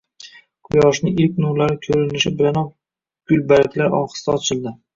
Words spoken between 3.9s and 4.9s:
ohista ochildi